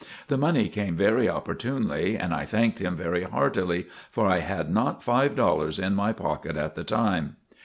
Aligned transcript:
The 0.29 0.37
money 0.39 0.67
came 0.67 0.95
very 0.95 1.29
opportunely 1.29 2.15
and 2.17 2.33
I 2.33 2.43
thanked 2.43 2.79
him 2.79 2.95
very 2.97 3.21
heartily, 3.21 3.85
for 4.09 4.25
I 4.25 4.39
had 4.39 4.73
not 4.73 5.03
five 5.03 5.35
dollars 5.35 5.77
in 5.77 5.93
my 5.93 6.11
pocket 6.11 6.57
at 6.57 6.73
the 6.73 6.83
time. 6.83 7.35